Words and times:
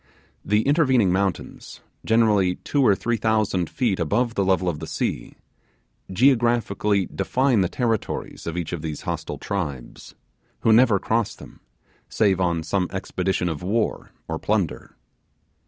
The 0.43 0.63
intervening 0.63 1.11
mountains 1.11 1.79
generally 2.03 2.55
two 2.55 2.81
or 2.83 2.95
three 2.95 3.17
thousand 3.17 3.69
feet 3.69 3.99
above 3.99 4.33
the 4.33 4.43
level 4.43 4.67
of 4.67 4.79
the 4.79 4.87
sea 4.87 5.35
geographically 6.11 7.05
define 7.05 7.61
the 7.61 7.69
territories 7.69 8.47
of 8.47 8.57
each 8.57 8.73
of 8.73 8.81
these 8.81 9.01
hostile 9.01 9.37
tribes, 9.37 10.15
who 10.61 10.73
never 10.73 10.97
cross 10.97 11.35
them, 11.35 11.59
save 12.09 12.41
on 12.41 12.63
some 12.63 12.87
expedition 12.91 13.47
of 13.47 13.61
war 13.61 14.09
or 14.27 14.39
plunder. 14.39 14.95